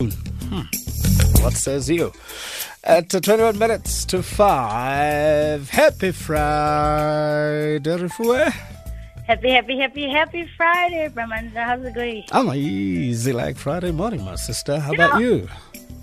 Hmm. 0.00 0.62
What 1.42 1.52
says 1.52 1.88
you? 1.88 2.12
At 2.82 3.14
uh, 3.14 3.20
21 3.20 3.56
minutes 3.58 4.04
to 4.06 4.24
5. 4.24 5.70
Happy 5.70 6.10
Friday. 6.10 7.90
Happy, 9.26 9.50
happy, 9.50 9.78
happy, 9.78 10.08
happy 10.10 10.50
Friday, 10.56 11.08
Brahmanda. 11.14 11.62
How's 11.64 11.84
it 11.84 11.94
going? 11.94 12.24
I'm 12.32 12.52
easy 12.54 13.32
like 13.32 13.56
Friday 13.56 13.92
morning, 13.92 14.24
my 14.24 14.34
sister. 14.34 14.80
How 14.80 14.90
You 14.90 14.94
about 14.96 15.14
know- 15.14 15.20
you? 15.20 15.48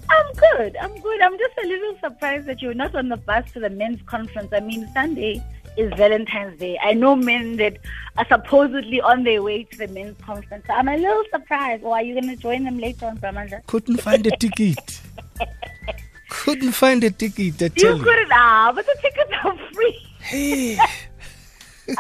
I'm 0.10 0.34
good. 0.36 0.76
I'm 0.78 0.98
good. 1.02 1.22
I'm 1.22 1.38
just 1.38 1.54
a 1.64 1.68
little 1.68 1.98
surprised 2.00 2.46
that 2.48 2.62
you're 2.62 2.74
not 2.74 2.96
on 2.96 3.10
the 3.10 3.18
bus 3.18 3.52
to 3.54 3.60
the 3.60 3.70
men's 3.70 4.02
conference. 4.04 4.52
I 4.54 4.60
mean, 4.62 4.88
Sunday 4.94 5.44
is 5.78 5.94
Valentine's 5.96 6.60
Day. 6.60 6.78
I 6.82 6.94
know 6.94 7.16
men 7.16 7.58
that 7.58 7.78
are 8.18 8.26
supposedly 8.28 9.02
on 9.02 9.24
their 9.24 9.42
way 9.42 9.64
to 9.64 9.78
the 9.78 9.88
men's 9.88 10.18
conference. 10.22 10.66
So 10.68 10.74
I'm 10.74 10.88
a 10.88 10.98
little 10.98 11.24
surprised. 11.32 11.84
Or 11.84 11.96
are 11.96 12.02
you 12.02 12.14
going 12.14 12.30
to 12.30 12.36
join 12.36 12.64
them 12.64 12.78
later 12.78 13.06
on, 13.06 13.18
Brahmanda? 13.18 13.62
Couldn't 13.68 14.02
find 14.02 14.26
a 14.28 14.36
ticket. 14.38 15.02
Couldn't 16.30 16.72
find 16.72 17.04
a 17.04 17.12
ticket, 17.12 17.62
I 17.62 17.66
You 17.66 17.70
tell 17.70 17.98
you. 17.98 18.04
couldn't, 18.04 18.32
ah, 18.32 18.72
but 18.74 18.86
the 18.86 18.98
tickets 19.02 19.32
are 19.44 19.58
free. 19.74 20.08
Hey. 20.20 20.78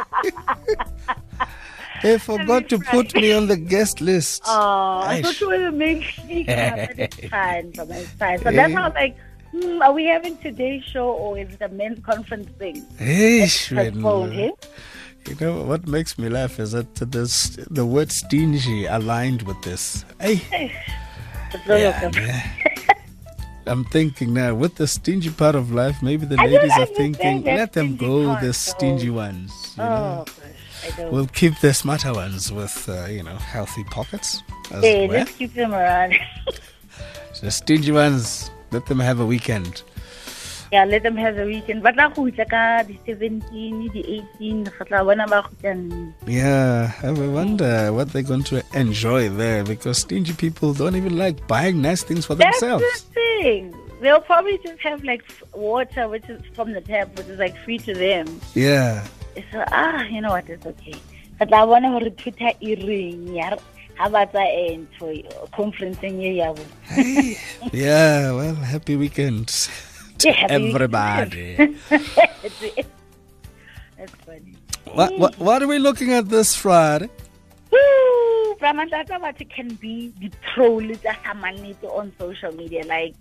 they 2.03 2.17
forgot 2.17 2.69
to 2.69 2.79
put 2.79 3.13
me 3.15 3.31
on 3.33 3.47
the 3.47 3.57
guest 3.57 4.01
list. 4.01 4.43
Oh, 4.45 5.01
I 5.03 5.19
Aish. 5.19 5.23
thought 5.23 5.41
you 5.41 5.49
were 5.49 5.59
the 5.59 5.71
main 5.71 6.03
speaker, 6.03 6.73
but 6.87 6.99
it's 6.99 7.27
fine, 7.27 7.71
it's 7.75 8.09
fine. 8.11 8.39
So 8.39 8.51
that's 8.51 8.73
how 8.73 8.91
like, 8.93 9.17
hmm, 9.51 9.81
are 9.81 9.91
we 9.93 10.05
having 10.05 10.37
today's 10.37 10.83
show 10.83 11.09
or 11.11 11.37
is 11.37 11.53
it 11.53 11.61
a 11.61 11.69
men's 11.69 12.03
conference 12.03 12.49
thing? 12.57 12.85
Hey, 12.97 13.41
Postpone, 13.41 14.33
eh? 14.33 14.51
You 15.27 15.35
know 15.39 15.63
what 15.63 15.87
makes 15.87 16.17
me 16.17 16.29
laugh 16.29 16.59
is 16.59 16.71
that 16.71 16.93
this, 16.95 17.57
the 17.69 17.85
word 17.85 18.11
stingy 18.11 18.85
aligned 18.85 19.43
with 19.43 19.61
this. 19.61 20.03
Hey, 20.19 20.41
yeah, 21.67 22.11
I'm 23.67 23.85
thinking 23.85 24.33
now 24.33 24.55
with 24.55 24.75
the 24.75 24.87
stingy 24.87 25.29
part 25.29 25.53
of 25.55 25.71
life, 25.71 26.01
maybe 26.01 26.25
the 26.25 26.37
I 26.39 26.45
ladies 26.47 26.71
are 26.77 26.87
thinking, 26.87 27.43
let 27.43 27.73
them 27.73 27.95
go, 27.97 28.25
part, 28.25 28.41
the 28.41 28.47
though. 28.47 28.51
stingy 28.53 29.09
ones. 29.11 29.51
You 29.77 29.83
know? 29.83 30.25
Oh, 30.27 31.11
We'll 31.11 31.27
keep 31.27 31.59
the 31.59 31.75
smarter 31.75 32.11
ones 32.11 32.51
with, 32.51 32.89
uh, 32.89 33.05
you 33.05 33.21
know, 33.21 33.35
healthy 33.35 33.83
pockets 33.83 34.41
as 34.71 34.83
Hey, 34.83 35.07
well. 35.07 35.19
let's 35.19 35.31
keep 35.33 35.53
them 35.53 35.73
around. 35.73 36.15
The 37.41 37.49
stingy 37.49 37.91
ones, 37.91 38.51
let 38.71 38.85
them 38.87 38.99
have 38.99 39.19
a 39.19 39.25
weekend. 39.25 39.83
yeah, 40.71 40.85
let 40.85 41.03
them 41.03 41.17
have 41.17 41.37
a 41.37 41.45
weekend. 41.45 41.83
But 41.83 41.95
now 41.97 42.09
who's 42.11 42.37
like 42.37 42.53
ah, 42.53 42.83
the 42.87 42.95
17, 43.05 43.91
the 43.91 44.23
18, 44.39 44.63
re 44.63 44.85
tla 44.87 45.03
bona 45.03 45.27
ba 45.27 45.43
kgutlang. 45.43 46.13
Yeah, 46.25 46.91
I 47.03 47.11
wonder 47.11 47.91
what 47.91 48.13
they're 48.13 48.23
going 48.23 48.43
to 48.51 48.63
enjoy 48.73 49.27
there 49.29 49.63
because 49.63 49.97
stingy 49.99 50.33
people 50.33 50.73
don't 50.73 50.95
even 50.95 51.17
like 51.17 51.45
buying 51.47 51.81
nice 51.81 52.03
things 52.03 52.25
for 52.25 52.35
That's 52.35 52.59
themselves. 52.61 52.83
the 52.83 53.13
thing. 53.19 53.75
They'll 54.01 54.21
probably 54.21 54.57
just 54.63 54.79
have 54.81 55.03
like 55.03 55.23
water, 55.53 56.07
which 56.07 56.27
is 56.29 56.41
from 56.55 56.71
the 56.71 56.81
tap, 56.81 57.15
which 57.17 57.27
is 57.27 57.37
like 57.37 57.55
free 57.65 57.77
to 57.79 57.93
them. 57.93 58.39
Yeah. 58.55 59.05
So, 59.51 59.63
ah, 59.67 60.03
you 60.05 60.21
know 60.21 60.29
what, 60.31 60.49
it's 60.49 60.65
okay. 60.65 60.95
Re 61.41 61.45
tla 61.51 61.67
bona 61.67 61.91
gore 61.99 62.09
Twitter 62.15 62.51
e 62.61 62.75
reng 62.79 63.27
re- 63.35 63.59
ha 63.97 64.09
ba 64.09 64.25
tsa 64.25 64.43
ntho 64.77 65.11
e, 65.13 65.23
conference-eng 65.55 66.21
e 66.21 66.31
ya. 66.39 66.53
Hey, 66.83 67.37
yeah, 67.71 68.31
well, 68.31 68.55
happy 68.55 68.95
weekend 68.95 69.47
to 70.19 70.27
Yeah, 70.27 70.33
happy 70.47 70.73
weekend. 70.73 70.75
everybody. 70.75 71.77
That's 73.97 74.15
funny. 74.25 74.55
what, 74.93 75.17
what, 75.19 75.37
what 75.37 75.61
are 75.61 75.67
we 75.67 75.77
looking 75.79 76.11
at 76.13 76.29
this 76.29 76.55
Friday? 76.55 77.09
Woo! 77.71 78.55
Brahmandata 78.59 79.19
Vati 79.19 79.45
can 79.45 79.75
be 79.75 80.13
the 80.19 80.31
troll 80.53 80.81
samanito 80.81 81.91
on 81.95 82.11
social 82.19 82.51
media, 82.53 82.83
like 82.85 83.15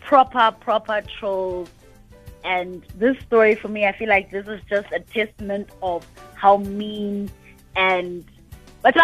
proper, 0.00 0.52
proper 0.60 1.02
trolls. 1.18 1.68
And 2.44 2.82
this 2.96 3.16
story 3.20 3.54
for 3.54 3.68
me, 3.68 3.86
I 3.86 3.92
feel 3.92 4.08
like 4.08 4.30
this 4.30 4.46
is 4.48 4.60
just 4.68 4.90
a 4.92 5.00
testament 5.00 5.68
of 5.82 6.04
how 6.34 6.56
mean 6.56 7.30
and 7.76 8.24
but 8.82 8.94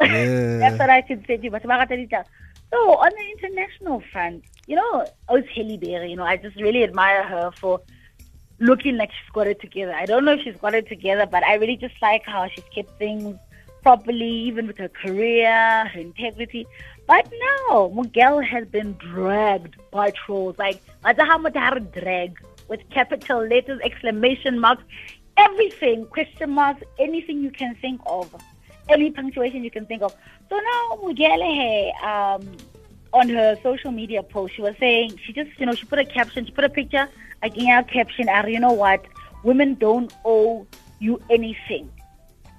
Yeah. 0.00 0.58
That's 0.58 0.78
what 0.78 0.90
I 0.90 1.02
should 1.06 1.26
say 1.26 1.36
to 1.38 1.44
you. 1.44 1.50
But 1.50 1.62
so 2.70 2.78
on 2.78 3.10
the 3.10 3.30
international 3.30 4.02
front, 4.12 4.44
you 4.66 4.76
know, 4.76 5.06
Oz 5.28 5.44
Halle 5.54 5.76
Berry, 5.78 6.10
you 6.10 6.16
know, 6.16 6.24
I 6.24 6.36
just 6.36 6.56
really 6.56 6.82
admire 6.84 7.22
her 7.22 7.50
for 7.52 7.80
looking 8.58 8.96
like 8.96 9.10
she's 9.10 9.32
got 9.32 9.46
it 9.46 9.60
together. 9.60 9.94
I 9.94 10.06
don't 10.06 10.24
know 10.24 10.32
if 10.32 10.42
she's 10.42 10.56
got 10.56 10.74
it 10.74 10.88
together, 10.88 11.26
but 11.26 11.44
I 11.44 11.54
really 11.54 11.76
just 11.76 11.94
like 12.02 12.24
how 12.24 12.48
she's 12.48 12.64
kept 12.74 12.98
things 12.98 13.36
properly, 13.82 14.28
even 14.28 14.66
with 14.66 14.78
her 14.78 14.88
career, 14.88 15.86
her 15.86 16.00
integrity. 16.00 16.66
But 17.06 17.30
now, 17.68 17.92
Miguel 17.94 18.40
has 18.40 18.66
been 18.66 18.94
dragged 18.94 19.76
by 19.92 20.10
trolls. 20.10 20.58
Like, 20.58 20.82
much 21.04 21.54
drag 21.92 22.36
with 22.68 22.80
capital 22.90 23.46
letters, 23.46 23.80
exclamation 23.84 24.58
marks, 24.58 24.82
everything, 25.36 26.06
question 26.06 26.50
marks, 26.50 26.82
anything 26.98 27.42
you 27.42 27.52
can 27.52 27.76
think 27.76 28.00
of, 28.06 28.34
any 28.88 29.10
punctuation 29.10 29.64
you 29.64 29.70
can 29.70 29.86
think 29.86 30.02
of. 30.02 30.14
So 30.48 30.58
now, 30.58 30.98
Miguel, 31.04 31.42
um, 32.02 32.56
on 33.12 33.28
her 33.28 33.56
social 33.62 33.90
media 33.90 34.22
post, 34.22 34.54
she 34.54 34.62
was 34.62 34.74
saying, 34.78 35.18
she 35.24 35.32
just, 35.32 35.50
you 35.58 35.66
know, 35.66 35.74
she 35.74 35.86
put 35.86 35.98
a 35.98 36.04
caption, 36.04 36.44
she 36.44 36.52
put 36.52 36.64
a 36.64 36.68
picture, 36.68 37.08
again, 37.42 37.78
a 37.78 37.84
caption, 37.84 38.28
and 38.28 38.48
you 38.48 38.60
know 38.60 38.72
what? 38.72 39.04
Women 39.42 39.74
don't 39.74 40.12
owe 40.24 40.66
you 40.98 41.20
anything. 41.30 41.90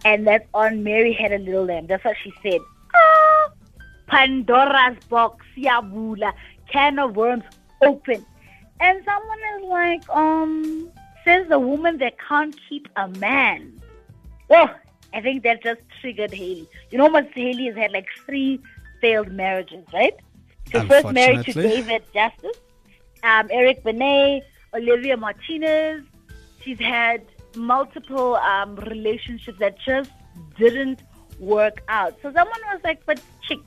And 0.05 0.25
that's 0.25 0.47
on 0.53 0.83
Mary 0.83 1.13
Had 1.13 1.31
a 1.31 1.39
Little 1.39 1.65
Lamb. 1.65 1.87
That's 1.87 2.03
what 2.03 2.15
she 2.23 2.33
said. 2.41 2.61
Ah, 2.95 3.49
Pandora's 4.07 4.97
box, 5.09 5.45
yabula, 5.57 6.33
can 6.71 6.99
of 6.99 7.15
worms 7.15 7.43
open. 7.81 8.25
And 8.79 9.03
someone 9.03 9.39
is 9.57 9.63
like, 9.69 10.09
um, 10.09 10.89
says 11.25 11.47
the 11.49 11.59
woman 11.59 11.97
that 11.97 12.15
can't 12.19 12.55
keep 12.69 12.87
a 12.95 13.07
man. 13.07 13.81
Oh, 14.49 14.69
I 15.13 15.21
think 15.21 15.43
that 15.43 15.63
just 15.63 15.81
triggered 16.01 16.33
Halle. 16.33 16.67
You 16.91 16.97
know, 16.97 17.09
Miss 17.09 17.25
Halle 17.33 17.65
has 17.65 17.75
had 17.75 17.91
like 17.91 18.07
three 18.25 18.59
failed 19.01 19.31
marriages, 19.31 19.85
right? 19.93 20.15
Was 20.73 20.83
first 20.83 21.11
marriage 21.11 21.45
to 21.45 21.53
David 21.53 22.03
Justice, 22.13 22.57
um, 23.23 23.47
Eric 23.49 23.83
Benet, 23.83 24.43
Olivia 24.73 25.15
Martinez. 25.17 26.03
She's 26.61 26.79
had 26.79 27.21
multiple 27.55 28.35
um, 28.35 28.75
relationships 28.75 29.57
that 29.59 29.79
just 29.79 30.11
didn't 30.57 31.01
work 31.39 31.81
out. 31.87 32.15
So 32.21 32.31
someone 32.33 32.59
was 32.71 32.81
like, 32.83 33.05
but 33.05 33.21
chick, 33.41 33.59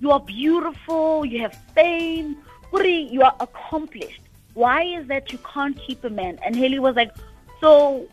you 0.00 0.10
are 0.10 0.20
beautiful, 0.20 1.24
you 1.24 1.40
have 1.40 1.54
fame, 1.74 2.36
Uri, 2.72 3.08
you 3.10 3.22
are 3.22 3.34
accomplished. 3.40 4.20
Why 4.54 4.82
is 4.82 5.06
that 5.08 5.32
you 5.32 5.38
can't 5.38 5.78
keep 5.78 6.04
a 6.04 6.10
man? 6.10 6.38
And 6.44 6.54
Halle 6.54 6.78
was 6.78 6.96
like, 6.96 7.14
so 7.60 8.06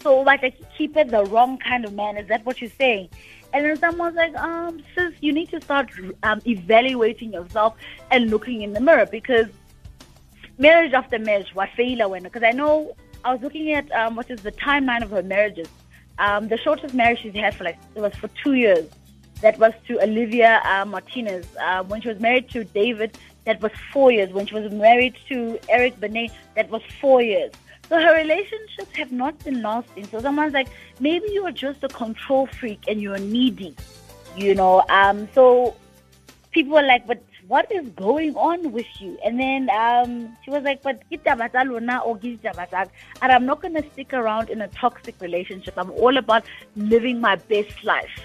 so 0.00 0.20
like 0.20 0.54
keep 0.76 0.96
it 0.96 1.10
the 1.10 1.24
wrong 1.24 1.58
kind 1.58 1.84
of 1.84 1.92
man. 1.92 2.16
Is 2.16 2.28
that 2.28 2.44
what 2.44 2.60
you're 2.60 2.70
saying? 2.70 3.08
And 3.52 3.64
then 3.64 3.76
someone's 3.78 4.16
like, 4.16 4.36
um, 4.36 4.82
sis, 4.94 5.14
you 5.20 5.32
need 5.32 5.48
to 5.50 5.60
start 5.60 5.90
um, 6.22 6.40
evaluating 6.46 7.32
yourself 7.32 7.76
and 8.10 8.30
looking 8.30 8.62
in 8.62 8.72
the 8.74 8.80
mirror 8.80 9.06
because 9.06 9.46
marriage 10.58 10.92
after 10.92 11.18
marriage, 11.18 11.54
what 11.54 11.70
failure 11.70 12.08
when? 12.08 12.22
Because 12.22 12.42
I 12.42 12.50
know 12.50 12.94
I 13.24 13.32
was 13.32 13.42
looking 13.42 13.72
at 13.72 13.90
um, 13.92 14.16
what 14.16 14.30
is 14.30 14.42
the 14.42 14.52
timeline 14.52 15.02
of 15.02 15.10
her 15.10 15.22
marriages. 15.22 15.68
Um, 16.18 16.48
the 16.48 16.58
shortest 16.58 16.94
marriage 16.94 17.20
she's 17.20 17.34
had 17.34 17.54
for 17.54 17.64
like 17.64 17.78
it 17.94 18.00
was 18.00 18.14
for 18.14 18.28
two 18.42 18.54
years. 18.54 18.88
That 19.40 19.56
was 19.58 19.72
to 19.86 20.02
Olivia 20.02 20.60
uh, 20.64 20.84
Martinez. 20.84 21.46
Uh, 21.60 21.84
when 21.84 22.00
she 22.00 22.08
was 22.08 22.18
married 22.18 22.50
to 22.50 22.64
David, 22.64 23.16
that 23.44 23.62
was 23.62 23.70
four 23.92 24.10
years. 24.10 24.30
When 24.32 24.46
she 24.46 24.54
was 24.54 24.70
married 24.72 25.16
to 25.28 25.58
Eric 25.68 26.00
Benet, 26.00 26.32
that 26.56 26.68
was 26.70 26.82
four 27.00 27.22
years. 27.22 27.52
So 27.88 27.98
her 27.98 28.14
relationships 28.14 28.94
have 28.96 29.12
not 29.12 29.42
been 29.44 29.62
lasting. 29.62 30.06
So 30.08 30.20
someone's 30.20 30.52
like, 30.52 30.68
maybe 31.00 31.26
you're 31.32 31.52
just 31.52 31.82
a 31.84 31.88
control 31.88 32.46
freak 32.46 32.84
and 32.86 33.00
you're 33.00 33.18
needy, 33.18 33.74
you 34.36 34.54
know. 34.54 34.84
Um, 34.90 35.28
so 35.34 35.74
people 36.50 36.74
were 36.74 36.82
like, 36.82 37.06
but 37.06 37.22
what 37.48 37.70
is 37.72 37.88
going 37.90 38.36
on 38.36 38.72
with 38.72 38.86
you? 39.00 39.18
And 39.24 39.40
then 39.40 39.70
um, 39.70 40.36
she 40.44 40.50
was 40.50 40.62
like, 40.62 40.82
but 40.82 41.00
lona 41.10 41.98
or 42.00 42.18
and 42.22 43.32
I'm 43.32 43.46
not 43.46 43.62
going 43.62 43.74
to 43.74 43.90
stick 43.92 44.12
around 44.12 44.50
in 44.50 44.60
a 44.60 44.68
toxic 44.68 45.14
relationship. 45.20 45.74
I'm 45.78 45.90
all 45.92 46.18
about 46.18 46.44
living 46.76 47.20
my 47.22 47.36
best 47.36 47.82
life. 47.84 48.20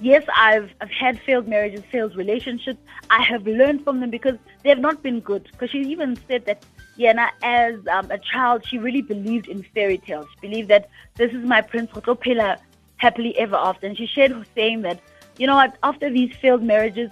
Yes, 0.00 0.24
I've 0.34 0.70
I've 0.80 0.90
had 0.90 1.20
failed 1.20 1.48
marriages, 1.48 1.82
failed 1.90 2.16
relationships. 2.16 2.78
I 3.10 3.22
have 3.22 3.46
learned 3.46 3.82
from 3.82 4.00
them 4.00 4.10
because 4.10 4.36
they 4.62 4.68
have 4.70 4.78
not 4.78 5.02
been 5.02 5.20
good. 5.20 5.48
Because 5.50 5.70
she 5.70 5.78
even 5.82 6.16
said 6.28 6.44
that, 6.46 6.64
yeah, 6.98 7.12
na- 7.12 7.30
as 7.42 7.74
um, 7.86 8.10
a 8.10 8.18
child, 8.18 8.66
she 8.66 8.76
really 8.76 9.02
believed 9.02 9.46
in 9.46 9.62
fairy 9.62 9.98
tales. 9.98 10.26
She 10.34 10.48
believed 10.48 10.68
that 10.68 10.90
this 11.14 11.32
is 11.32 11.44
my 11.44 11.60
prince, 11.60 11.90
go 12.02 12.16
Pela, 12.16 12.58
happily 12.96 13.38
ever 13.38 13.54
after. 13.54 13.86
And 13.86 13.96
she 13.96 14.06
shared 14.06 14.32
her 14.32 14.44
saying 14.56 14.82
that, 14.82 15.00
you 15.38 15.46
know 15.46 15.54
what, 15.54 15.76
after 15.84 16.10
these 16.10 16.34
failed 16.36 16.64
marriages, 16.64 17.10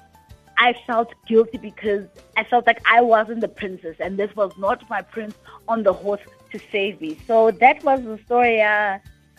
I 0.59 0.75
felt 0.87 1.15
guilty 1.27 1.59
because 1.59 2.07
I 2.37 2.43
felt 2.43 2.67
like 2.67 2.81
I 2.91 3.01
wasn't 3.01 3.43
the 3.43 3.49
princess 3.49 3.97
and 4.01 4.19
this 4.19 4.35
was 4.35 4.53
not 4.59 4.89
my 4.91 5.03
prince 5.03 5.37
on 5.69 5.85
the 5.85 5.93
horse 5.93 6.23
to 6.51 6.61
save 6.73 7.01
me. 7.01 7.17
So 7.27 7.53
that 7.53 7.85
was 7.85 8.03
the 8.03 8.19
story. 8.25 8.61
Uh, 8.61 8.99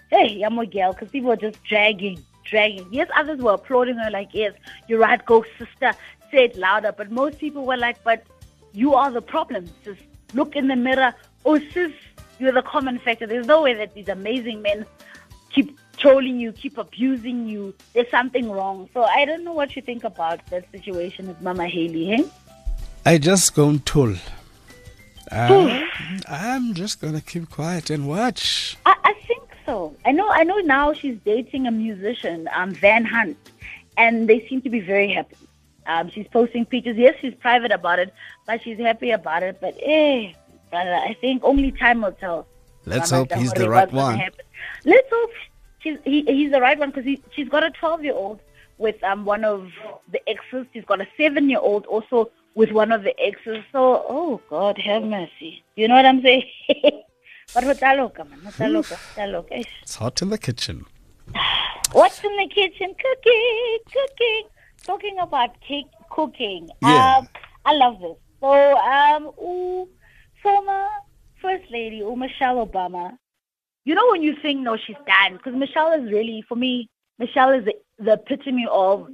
hey, 0.10 0.42
I'm 0.44 0.58
a 0.60 0.66
girl 0.66 0.94
because 0.94 1.10
people 1.10 1.30
were 1.30 1.36
just 1.36 1.62
dragging, 1.66 2.24
dragging. 2.46 2.88
Yes, 2.90 3.10
others 3.18 3.40
were 3.40 3.54
applauding 3.54 3.98
her, 3.98 4.10
like, 4.12 4.30
yes, 4.32 4.54
you're 4.88 5.00
right, 5.00 5.24
go, 5.26 5.44
sister, 5.58 5.94
say 6.32 6.46
it 6.46 6.56
louder. 6.56 6.94
But 6.96 7.12
most 7.12 7.38
people 7.38 7.66
were 7.66 7.78
like, 7.78 8.02
but 8.06 8.26
you 8.72 8.94
are 8.94 9.12
the 9.12 9.22
problem. 9.22 9.66
Just 9.84 10.02
look 10.34 10.56
in 10.56 10.68
the 10.68 10.76
mirror. 10.76 11.14
Oh, 11.46 11.60
sis, 11.60 11.92
you're 12.40 12.52
the 12.52 12.62
common 12.62 13.00
factor. 13.00 13.28
There's 13.28 13.48
no 13.48 13.62
way 13.62 13.74
that 13.74 13.94
these 13.94 14.10
amazing 14.10 14.62
men 14.62 14.86
keep 15.50 15.78
trolling 15.98 16.40
you, 16.40 16.52
keep 16.52 16.78
abusing 16.78 17.48
you. 17.48 17.74
There's 17.94 18.10
something 18.10 18.52
wrong. 18.52 18.90
So 18.94 19.04
I 19.04 19.26
don't 19.26 19.44
know 19.44 19.54
what 19.54 19.76
you 19.76 19.82
think 19.82 20.04
about 20.04 20.46
that 20.48 20.70
situation 20.72 21.28
with 21.28 21.42
Mama 21.42 21.68
Halle, 21.68 22.06
hey? 22.06 22.26
I 23.06 23.18
just 23.18 23.56
gone 23.56 23.80
toll. 23.80 24.16
Uh, 25.32 25.82
I'm 26.28 26.74
just 26.74 27.02
gonna 27.02 27.22
keep 27.22 27.50
quiet 27.50 27.90
and 27.90 28.08
watch. 28.08 28.78
I, 28.86 28.96
I 29.04 29.14
think 29.28 29.44
so. 29.66 29.96
I 30.06 30.12
know. 30.12 30.30
I 30.30 30.44
know 30.44 30.58
now 30.60 30.94
she's 30.94 31.18
dating 31.26 31.68
a 31.68 31.72
musician, 31.72 32.48
um, 32.54 32.72
Van 32.72 33.04
Hunt, 33.04 33.38
and 33.98 34.30
they 34.30 34.48
seem 34.48 34.62
to 34.62 34.70
be 34.70 34.80
very 34.80 35.12
happy. 35.12 35.36
Um, 35.88 36.10
she's 36.10 36.28
posting 36.28 36.66
pictures. 36.66 36.98
Yes, 36.98 37.16
she's 37.22 37.34
private 37.34 37.72
about 37.72 38.00
it, 38.00 38.14
but 38.46 38.62
she's 38.62 38.78
happy 38.78 39.12
about 39.12 39.42
it. 39.42 39.60
But 39.60 39.76
eh, 39.82 40.34
brother, 40.70 40.94
I 40.94 41.16
think 41.20 41.44
only 41.44 41.72
time 41.72 42.02
will 42.02 42.12
tell. 42.12 42.46
Let's 42.86 43.10
hope 43.12 43.32
he's 43.34 43.54
the 43.54 43.70
right 43.70 43.92
one. 43.92 44.22
Let's 44.86 45.08
hope 45.12 45.32
she's, 45.80 45.98
he, 46.04 46.24
he's 46.24 46.52
the 46.52 46.62
right 46.62 46.78
one 46.78 46.92
because 46.92 47.20
she's 47.32 47.50
got 47.50 47.64
a 47.64 47.72
12 47.72 48.04
year 48.04 48.14
old 48.14 48.40
with 48.78 49.02
um 49.04 49.26
one 49.26 49.44
of 49.44 49.72
the 50.12 50.22
exes. 50.30 50.66
She's 50.74 50.86
got 50.86 51.02
a 51.02 51.08
seven 51.18 51.50
year 51.50 51.60
old 51.60 51.86
also 51.86 52.30
with 52.56 52.72
one 52.72 52.92
of 52.92 53.04
the 53.04 53.18
exes. 53.20 53.64
So, 53.72 54.06
oh 54.10 54.42
God, 54.50 54.78
have 54.80 55.04
mercy. 55.04 55.64
You 55.76 55.88
know 55.88 55.96
what 55.96 56.06
I'm 56.06 56.22
saying? 56.22 56.50
but 57.54 57.64
hotaloka, 57.64 58.30
man, 58.30 58.40
hotaloka. 58.46 59.66
It's 59.82 59.96
hot 59.96 60.22
in 60.22 60.30
the 60.30 60.38
kitchen. 60.38 60.86
What's 61.94 62.22
in 62.24 62.36
the 62.36 62.48
kitchen? 62.48 62.94
Cooking, 62.94 63.78
cooking. 63.86 64.44
Talking 64.88 65.20
about 65.20 65.50
cake 65.62 65.86
cooking. 66.10 66.70
Yeah. 66.82 67.18
Um, 67.18 67.28
I 67.66 67.74
love 67.76 68.00
this. 68.00 68.16
So, 68.40 68.78
um, 68.78 69.32
ooh, 69.40 69.88
former 70.42 70.88
First 71.42 71.66
Lady, 71.70 72.02
ooh, 72.02 72.16
Michelle 72.16 72.66
Obama. 72.66 73.18
You 73.84 73.96
know 73.96 74.08
when 74.12 74.24
you 74.24 74.36
think, 74.42 74.62
no, 74.62 74.78
she's 74.78 74.96
done, 75.06 75.38
because 75.38 75.54
Michelle 75.56 75.92
is 75.92 76.12
really, 76.12 76.44
for 76.48 76.56
me, 76.56 76.90
Michelle 77.20 77.52
is 77.52 77.66
the, 77.66 77.74
the 78.00 78.14
epitome 78.14 78.68
of 78.72 79.10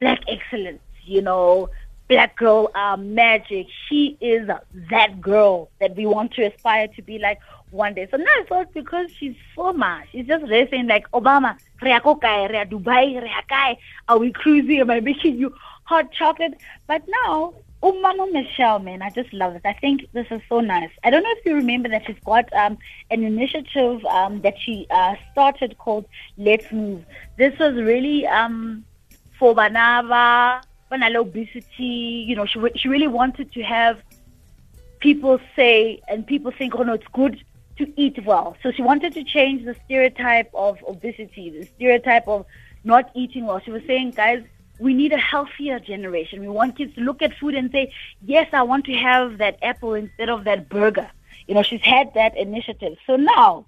black 0.00 0.20
excellence. 0.28 0.80
You 1.06 1.22
know, 1.22 1.70
black 2.08 2.36
girl 2.36 2.70
um, 2.74 3.14
magic. 3.14 3.66
She 3.88 4.16
is 4.20 4.48
that 4.90 5.20
girl 5.20 5.70
that 5.80 5.96
we 5.96 6.06
want 6.06 6.32
to 6.34 6.42
aspire 6.42 6.88
to 6.88 7.02
be 7.02 7.18
like 7.18 7.38
one 7.74 7.94
day. 7.94 8.06
So 8.10 8.16
now 8.16 8.32
it's 8.38 8.50
all 8.50 8.64
because 8.72 9.10
she's 9.18 9.34
so 9.54 9.64
former. 9.64 10.04
She's 10.10 10.26
just 10.26 10.44
racing 10.48 10.86
like 10.86 11.10
Obama, 11.10 11.58
rea 11.82 12.00
kokai, 12.00 12.50
rea 12.50 12.64
Dubai, 12.64 13.20
rea 13.22 13.42
kai. 13.48 13.76
Are 14.08 14.18
we 14.18 14.32
cruising? 14.32 14.80
Am 14.80 14.90
I 14.90 15.00
making 15.00 15.36
you 15.36 15.54
hot 15.84 16.12
chocolate? 16.12 16.54
But 16.86 17.02
now, 17.24 17.54
oh 17.82 18.30
Michelle, 18.32 18.78
man, 18.78 19.02
I 19.02 19.10
just 19.10 19.32
love 19.32 19.52
this. 19.54 19.62
I 19.64 19.74
think 19.74 20.06
this 20.12 20.26
is 20.30 20.40
so 20.48 20.60
nice. 20.60 20.90
I 21.02 21.10
don't 21.10 21.22
know 21.22 21.34
if 21.36 21.44
you 21.44 21.54
remember 21.54 21.88
that 21.90 22.06
she's 22.06 22.16
got 22.24 22.50
um, 22.52 22.78
an 23.10 23.24
initiative 23.24 24.04
um, 24.06 24.40
that 24.42 24.54
she 24.58 24.86
uh, 24.90 25.16
started 25.32 25.76
called 25.78 26.06
Let's 26.38 26.70
Move. 26.72 27.04
This 27.36 27.58
was 27.58 27.74
really 27.74 28.26
um, 28.26 28.84
for 29.38 29.54
Banava 29.54 30.62
banal 30.94 31.16
obesity, 31.16 32.24
you 32.28 32.36
know, 32.36 32.46
she, 32.46 32.60
she 32.76 32.88
really 32.88 33.08
wanted 33.08 33.52
to 33.52 33.62
have 33.62 34.00
people 35.00 35.40
say 35.56 36.00
and 36.08 36.26
people 36.26 36.52
think, 36.56 36.74
oh 36.74 36.82
no, 36.82 36.94
it's 36.94 37.06
good 37.12 37.42
to 37.78 38.00
eat 38.00 38.24
well. 38.24 38.56
So 38.62 38.70
she 38.72 38.82
wanted 38.82 39.14
to 39.14 39.24
change 39.24 39.64
the 39.64 39.76
stereotype 39.84 40.50
of 40.54 40.78
obesity, 40.86 41.50
the 41.50 41.66
stereotype 41.66 42.28
of 42.28 42.46
not 42.84 43.10
eating 43.14 43.46
well. 43.46 43.60
She 43.60 43.70
was 43.70 43.82
saying, 43.86 44.12
guys, 44.12 44.42
we 44.78 44.94
need 44.94 45.12
a 45.12 45.18
healthier 45.18 45.78
generation. 45.78 46.40
We 46.40 46.48
want 46.48 46.76
kids 46.76 46.94
to 46.96 47.00
look 47.00 47.22
at 47.22 47.36
food 47.38 47.54
and 47.54 47.70
say, 47.70 47.92
yes, 48.24 48.48
I 48.52 48.62
want 48.62 48.84
to 48.86 48.94
have 48.94 49.38
that 49.38 49.58
apple 49.62 49.94
instead 49.94 50.28
of 50.28 50.44
that 50.44 50.68
burger. 50.68 51.10
You 51.46 51.54
know, 51.54 51.62
she's 51.62 51.82
had 51.82 52.12
that 52.14 52.36
initiative. 52.36 52.96
So 53.06 53.16
now, 53.16 53.66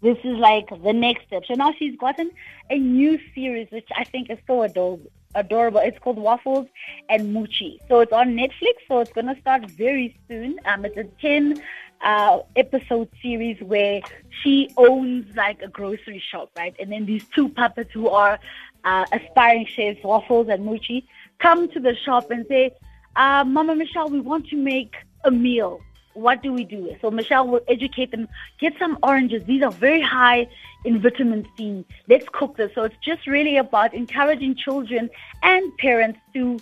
this 0.00 0.18
is 0.24 0.36
like 0.36 0.68
the 0.82 0.92
next 0.92 1.26
step. 1.26 1.42
So 1.46 1.54
now 1.54 1.72
she's 1.78 1.96
gotten 1.96 2.30
a 2.70 2.78
new 2.78 3.18
series, 3.34 3.68
which 3.70 3.88
I 3.96 4.04
think 4.04 4.30
is 4.30 4.38
so 4.46 4.62
adorable 4.62 5.10
adorable. 5.34 5.80
It's 5.80 5.98
called 5.98 6.18
Waffles 6.18 6.66
and 7.08 7.32
Mochi. 7.32 7.80
So 7.88 8.00
it's 8.00 8.12
on 8.12 8.36
Netflix. 8.36 8.74
So 8.86 9.00
it's 9.00 9.12
gonna 9.12 9.38
start 9.40 9.70
very 9.70 10.18
soon. 10.28 10.58
Um, 10.64 10.84
it's 10.84 10.96
a 10.96 11.04
ten 11.20 11.62
uh, 12.00 12.40
episode 12.56 13.08
series 13.22 13.60
where 13.60 14.00
she 14.42 14.70
owns 14.76 15.34
like 15.36 15.62
a 15.62 15.68
grocery 15.68 16.22
shop, 16.30 16.50
right? 16.56 16.74
And 16.78 16.92
then 16.92 17.06
these 17.06 17.24
two 17.34 17.48
puppets 17.48 17.90
who 17.92 18.08
are 18.08 18.38
uh, 18.84 19.04
aspiring 19.12 19.66
chefs, 19.66 20.02
Waffles 20.04 20.48
and 20.48 20.64
Mochi, 20.64 21.06
come 21.38 21.68
to 21.70 21.80
the 21.80 21.94
shop 21.96 22.30
and 22.30 22.46
say, 22.48 22.72
uh, 23.16 23.44
"Mama 23.44 23.74
Michelle, 23.74 24.08
we 24.08 24.20
want 24.20 24.48
to 24.48 24.56
make 24.56 24.94
a 25.24 25.30
meal." 25.30 25.80
what 26.18 26.42
do 26.42 26.52
we 26.52 26.64
do? 26.64 26.94
So 27.00 27.10
Michelle 27.10 27.46
will 27.46 27.60
educate 27.68 28.10
them. 28.10 28.28
Get 28.58 28.74
some 28.78 28.98
oranges. 29.02 29.44
These 29.44 29.62
are 29.62 29.70
very 29.70 30.00
high 30.00 30.48
in 30.84 31.00
vitamin 31.00 31.46
C. 31.56 31.84
Let's 32.08 32.26
cook 32.32 32.56
this. 32.56 32.72
So 32.74 32.82
it's 32.82 32.96
just 33.04 33.26
really 33.26 33.56
about 33.56 33.94
encouraging 33.94 34.56
children 34.56 35.10
and 35.42 35.76
parents 35.78 36.18
to 36.34 36.58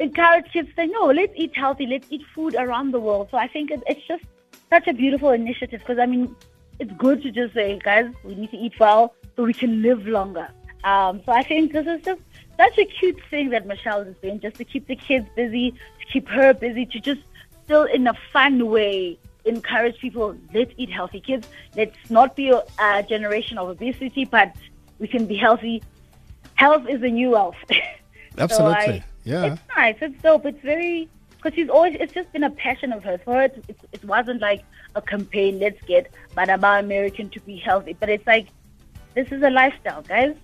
encourage 0.00 0.50
kids 0.52 0.68
to 0.70 0.74
say, 0.74 0.86
no, 0.86 1.06
let's 1.06 1.32
eat 1.36 1.56
healthy. 1.56 1.86
Let's 1.86 2.06
eat 2.10 2.22
food 2.34 2.56
around 2.56 2.92
the 2.92 3.00
world. 3.00 3.28
So 3.30 3.36
I 3.36 3.46
think 3.46 3.70
it's 3.70 4.06
just 4.06 4.24
such 4.68 4.88
a 4.88 4.92
beautiful 4.92 5.30
initiative 5.30 5.80
because 5.80 5.98
I 5.98 6.06
mean, 6.06 6.34
it's 6.78 6.92
good 6.92 7.22
to 7.22 7.30
just 7.30 7.54
say, 7.54 7.78
guys, 7.84 8.10
we 8.24 8.34
need 8.34 8.50
to 8.50 8.56
eat 8.56 8.72
well 8.80 9.14
so 9.36 9.44
we 9.44 9.52
can 9.52 9.82
live 9.82 10.06
longer. 10.06 10.48
Um, 10.84 11.20
so 11.26 11.32
I 11.32 11.42
think 11.42 11.72
this 11.72 11.86
is 11.86 12.02
just 12.02 12.22
such 12.56 12.78
a 12.78 12.84
cute 12.84 13.20
thing 13.30 13.50
that 13.50 13.66
Michelle 13.66 14.00
is 14.00 14.16
doing, 14.22 14.40
just 14.40 14.56
to 14.56 14.64
keep 14.64 14.86
the 14.86 14.96
kids 14.96 15.28
busy, 15.36 15.72
to 15.72 16.06
keep 16.12 16.26
her 16.28 16.54
busy, 16.54 16.86
to 16.86 17.00
just 17.00 17.20
still 17.64 17.84
in 17.84 18.06
a 18.06 18.14
fun 18.32 18.66
way 18.68 19.18
encourage 19.44 19.98
people 19.98 20.36
let's 20.52 20.72
eat 20.76 20.90
healthy 20.90 21.20
kids 21.20 21.48
let's 21.76 22.10
not 22.10 22.36
be 22.36 22.50
a, 22.50 23.02
generation 23.08 23.56
of 23.56 23.68
obesity 23.68 24.24
but 24.24 24.54
we 24.98 25.08
can 25.08 25.24
be 25.24 25.36
healthy 25.36 25.82
health 26.56 26.86
is 26.88 27.00
the 27.00 27.10
new 27.10 27.30
wealth 27.30 27.56
absolutely 28.36 28.86
so 28.86 28.92
I, 28.92 29.04
yeah 29.24 29.52
it's 29.52 29.62
nice 29.76 29.96
it's 30.00 30.22
dope 30.22 30.46
it's 30.46 30.62
very 30.62 31.08
because 31.36 31.54
she's 31.54 31.68
always 31.68 31.96
it's 32.00 32.12
just 32.12 32.30
been 32.32 32.44
a 32.44 32.50
passion 32.50 32.92
of 32.92 33.02
hers 33.04 33.20
for 33.24 33.34
her 33.34 33.42
it, 33.42 33.64
it, 33.68 33.76
it 33.92 34.04
wasn't 34.04 34.40
like 34.40 34.64
a 34.94 35.02
campaign 35.02 35.58
let's 35.58 35.82
get 35.84 36.10
Banaba 36.36 36.80
American 36.80 37.28
to 37.30 37.40
be 37.40 37.56
healthy 37.56 37.96
but 37.98 38.08
it's 38.08 38.26
like 38.26 38.48
this 39.14 39.30
is 39.30 39.42
a 39.42 39.50
lifestyle 39.50 40.02
guys 40.02 40.36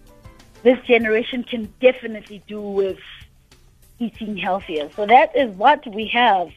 this 0.62 0.78
generation 0.87 1.44
can 1.44 1.73
definitely 1.81 2.43
do 2.46 2.61
with 2.61 2.99
eating 3.99 4.37
healthier 4.37 4.90
so 4.94 5.06
that 5.06 5.34
is 5.37 5.55
what 5.56 5.86
we 5.94 6.06
have 6.06 6.48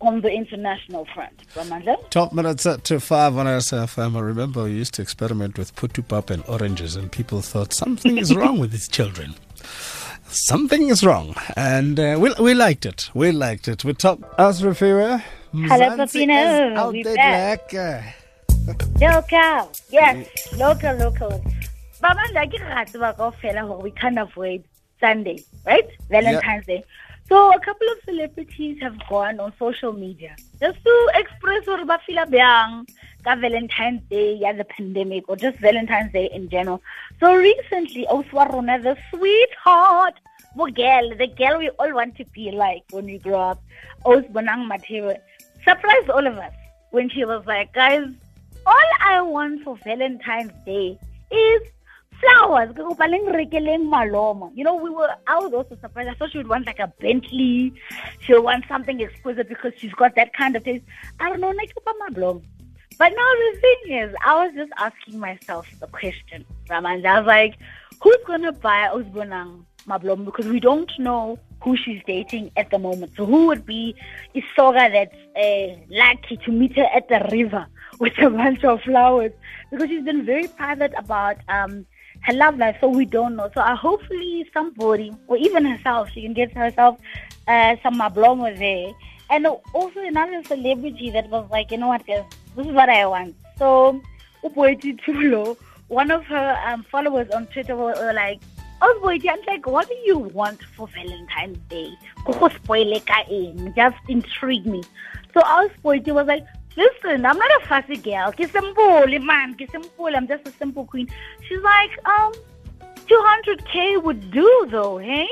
on 0.00 0.20
the 0.20 0.30
international 0.30 1.06
front. 1.14 1.46
Ramanda? 1.54 2.08
Top 2.10 2.32
minutes 2.32 2.66
at 2.66 2.84
to 2.84 3.00
five 3.00 3.36
on 3.36 3.46
SFM. 3.46 4.16
I 4.16 4.20
remember 4.20 4.64
we 4.64 4.72
used 4.72 4.94
to 4.94 5.02
experiment 5.02 5.58
with 5.58 5.74
putupap 5.74 6.30
and 6.30 6.44
oranges, 6.46 6.96
and 6.96 7.10
people 7.10 7.40
thought 7.40 7.72
something 7.72 8.18
is 8.18 8.34
wrong 8.36 8.58
with 8.58 8.72
these 8.72 8.88
children. 8.88 9.34
Something 10.28 10.88
is 10.88 11.04
wrong, 11.04 11.34
and 11.56 11.98
uh, 11.98 12.16
we 12.20 12.32
we 12.40 12.54
liked 12.54 12.84
it. 12.84 13.10
We 13.14 13.32
liked 13.32 13.68
it. 13.68 13.84
We 13.84 13.94
top 13.94 14.20
Asrafira. 14.38 15.22
Hello, 15.52 15.96
Papino. 15.96 16.92
We 16.92 17.02
back. 17.02 17.72
Local, 19.00 19.72
yes, 19.90 20.52
local, 20.56 20.94
local. 20.96 21.44
Mamanda, 22.02 22.44
ke 22.50 22.60
rata 22.60 22.98
ba 22.98 23.14
kaofela 23.18 23.80
we 23.82 23.90
can't 23.92 24.18
avoid 24.18 24.64
Sunday, 25.00 25.44
right? 25.64 25.88
Valentine's 26.10 26.66
Day. 26.66 26.84
So 27.28 27.52
a 27.52 27.60
couple 27.60 27.88
of 27.88 27.98
celebrities 28.04 28.78
have 28.82 28.96
gone 29.08 29.40
on 29.40 29.52
social 29.58 29.92
media 29.92 30.36
just 30.60 30.82
to 30.84 31.10
express 31.14 31.66
what 31.66 31.86
ba 31.86 31.98
feel 32.06 32.18
Valentine's 33.34 34.02
Day 34.08 34.34
yeah 34.34 34.52
the 34.52 34.64
pandemic 34.64 35.28
or 35.28 35.36
just 35.36 35.58
Valentine's 35.58 36.12
Day 36.12 36.30
in 36.32 36.48
general. 36.48 36.82
So 37.18 37.34
recently 37.34 38.06
Oswarona 38.10 38.82
the 38.82 38.96
sweetheart 39.10 40.14
the 40.56 40.72
girl, 40.72 41.10
the 41.16 41.26
girl 41.26 41.58
we 41.58 41.68
all 41.78 41.92
want 41.92 42.16
to 42.16 42.24
be 42.26 42.50
like 42.50 42.82
when 42.90 43.04
we 43.04 43.18
grow 43.18 43.40
up, 43.40 43.62
Osbonang 44.04 44.66
Mateo, 44.66 45.14
surprised 45.64 46.08
all 46.08 46.26
of 46.26 46.38
us 46.38 46.54
when 46.90 47.10
she 47.10 47.24
was 47.24 47.44
like, 47.46 47.72
guys, 47.74 48.08
all 48.64 48.90
I 49.00 49.20
want 49.20 49.62
for 49.64 49.76
Valentine's 49.84 50.52
Day 50.64 50.98
is 51.30 51.62
flowers. 52.20 52.74
You 52.76 54.64
know, 54.64 54.76
we 54.76 54.90
were, 54.90 55.14
I 55.26 55.38
was 55.38 55.52
also 55.52 55.76
surprised. 55.80 56.08
I 56.08 56.14
thought 56.14 56.30
she 56.32 56.38
would 56.38 56.48
want 56.48 56.66
like 56.66 56.78
a 56.78 56.90
Bentley. 57.00 57.74
She'll 58.20 58.42
want 58.42 58.64
something 58.66 59.02
exquisite 59.02 59.48
because 59.48 59.72
she's 59.76 59.92
got 59.92 60.14
that 60.16 60.32
kind 60.32 60.56
of 60.56 60.64
taste. 60.64 60.84
I 61.20 61.28
don't 61.28 61.40
know, 61.40 61.50
like 61.50 61.72
But 62.98 63.10
now 63.10 63.30
the 63.44 63.58
thing 63.60 63.98
is, 63.98 64.14
I 64.24 64.46
was 64.46 64.54
just 64.54 64.72
asking 64.78 65.18
myself 65.18 65.66
the 65.80 65.86
question, 65.86 66.44
Raman. 66.70 67.04
I 67.04 67.18
was 67.18 67.26
like, 67.26 67.58
who's 68.00 68.16
going 68.26 68.42
to 68.42 68.52
buy 68.52 68.88
Osbonang 68.92 69.64
Mablom? 69.86 70.24
Because 70.24 70.46
we 70.46 70.60
don't 70.60 70.90
know 70.98 71.38
who 71.62 71.76
she's 71.76 72.00
dating 72.06 72.52
at 72.56 72.70
the 72.70 72.78
moment. 72.78 73.12
So 73.16 73.26
who 73.26 73.48
would 73.48 73.66
be 73.66 73.94
Isoga 74.34 74.90
that's 74.92 75.14
uh, 75.36 75.78
lucky 75.90 76.38
to 76.38 76.52
meet 76.52 76.76
her 76.76 76.88
at 76.94 77.08
the 77.08 77.28
river 77.30 77.66
with 77.98 78.16
a 78.18 78.30
bunch 78.30 78.64
of 78.64 78.80
flowers? 78.82 79.32
Because 79.70 79.88
she's 79.88 80.04
been 80.04 80.24
very 80.24 80.48
private 80.48 80.94
about 80.96 81.36
um, 81.48 81.84
her 82.22 82.32
love 82.32 82.56
life, 82.56 82.76
so 82.80 82.88
we 82.88 83.04
don't 83.04 83.36
know. 83.36 83.50
So 83.52 83.60
uh, 83.60 83.76
hopefully 83.76 84.48
somebody, 84.54 85.12
or 85.26 85.36
even 85.36 85.66
herself, 85.66 86.08
she 86.12 86.22
can 86.22 86.32
get 86.32 86.52
herself 86.52 86.98
uh, 87.46 87.76
some 87.82 88.00
mablongo 88.00 88.56
there. 88.56 88.94
And 89.28 89.46
also 89.46 90.00
another 90.00 90.42
celebrity 90.44 91.10
that 91.10 91.28
was 91.28 91.46
like, 91.50 91.72
you 91.72 91.78
know 91.78 91.88
what, 91.88 92.06
this 92.56 92.66
is 92.66 92.72
what 92.72 92.88
I 92.88 93.06
want. 93.06 93.34
So, 93.58 94.00
Upoeti 94.42 94.98
Thulo, 95.00 95.56
one 95.88 96.10
of 96.10 96.24
her 96.24 96.58
um, 96.66 96.82
followers 96.84 97.28
on 97.30 97.46
Twitter 97.46 97.76
were, 97.76 97.94
were 97.94 98.12
like, 98.12 98.40
Oh, 98.82 99.08
I'm 99.08 99.40
like, 99.46 99.66
what 99.66 99.88
do 99.88 99.94
you 100.04 100.18
want 100.18 100.62
for 100.62 100.86
Valentine's 100.88 101.58
Day? 101.70 101.90
Just 103.74 103.96
intrigue 104.08 104.66
me. 104.66 104.82
So 105.32 105.40
our 105.40 105.68
was 105.82 106.26
like, 106.26 106.46
listen, 106.76 107.24
I'm 107.24 107.38
not 107.38 107.62
a 107.62 107.66
fussy 107.66 107.96
girl. 107.96 108.32
Simple, 108.36 109.06
man. 109.06 109.56
I'm 110.14 110.28
just 110.28 110.46
a 110.46 110.52
simple 110.58 110.84
queen. 110.84 111.08
She's 111.48 111.62
like, 111.62 111.90
um, 112.06 112.32
200k 113.06 114.02
would 114.02 114.30
do 114.30 114.66
though, 114.70 114.98
hey? 114.98 115.28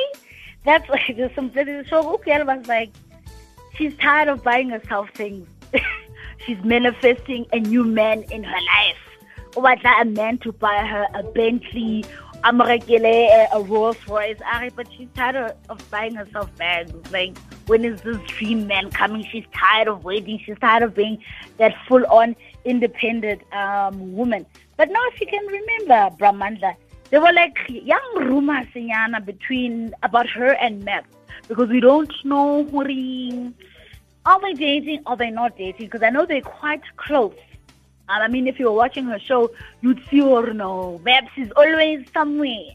That's 0.65 0.89
like 0.89 1.17
the 1.17 1.31
simplicity. 1.35 1.89
So 1.89 1.99
I 1.99 2.43
was 2.43 2.67
like, 2.67 2.93
she's 3.77 3.95
tired 3.97 4.29
of 4.29 4.43
buying 4.43 4.71
herself 4.71 5.11
things. 5.15 5.47
she's 6.45 6.63
manifesting 6.65 7.47
a 7.53 7.61
new 7.61 7.85
man 7.85 8.23
in 8.25 8.45
her 8.45 8.53
life. 8.53 8.97
What 9.55 9.79
a 9.85 10.05
man 10.05 10.39
to 10.39 10.53
buy 10.53 10.85
her 10.85 11.07
a 11.15 11.23
Bentley 11.23 12.05
a, 12.45 13.49
a 13.55 13.63
Rolls 13.63 13.97
Royce, 14.07 14.39
but 14.77 14.87
she's 14.97 15.09
tired 15.15 15.55
of 15.69 15.91
buying 15.91 16.15
herself 16.15 16.55
bags. 16.57 16.93
Like, 17.11 17.39
when 17.67 17.85
is 17.85 18.03
this 18.03 18.19
dream 18.27 18.67
man 18.67 18.91
coming? 18.91 19.25
She's 19.31 19.47
tired 19.55 19.89
of 19.89 20.05
waiting. 20.05 20.39
She's 20.45 20.59
tired 20.61 20.83
of 20.83 20.95
being 20.95 21.23
that 21.59 21.75
full 21.89 22.05
on 22.07 22.37
independent 22.65 23.43
um, 23.55 24.15
woman. 24.15 24.45
But 24.77 24.91
now, 24.91 25.01
if 25.13 25.21
you 25.21 25.27
can 25.27 25.47
remember, 25.47 26.17
Bramandla, 26.17 26.75
there 27.11 27.21
were 27.21 27.33
like 27.33 27.57
young 27.69 28.15
rumors 28.17 28.67
between 29.25 29.95
about 30.03 30.29
her 30.29 30.55
and 30.55 30.85
Maps 30.85 31.09
because 31.49 31.69
we 31.69 31.81
don't 31.81 32.13
know 32.25 32.63
are 34.27 34.41
they 34.41 34.55
dating 34.55 35.03
or 35.07 35.17
they 35.17 35.31
not 35.31 35.57
dating 35.57 35.87
because 35.87 36.03
I 36.03 36.11
know 36.11 36.27
they're 36.27 36.41
quite 36.41 36.83
close. 36.97 37.35
Um, 38.09 38.23
I 38.23 38.29
mean, 38.29 38.47
if 38.47 38.59
you 38.59 38.67
were 38.67 38.73
watching 38.73 39.05
her 39.07 39.19
show, 39.19 39.51
you'd 39.81 40.03
see 40.11 40.21
her, 40.21 40.53
no, 40.53 41.01
Maps 41.05 41.33
is 41.37 41.51
always 41.57 42.07
somewhere. 42.13 42.71